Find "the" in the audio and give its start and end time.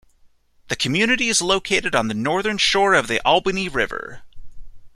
0.69-0.75, 2.07-2.15, 3.07-3.21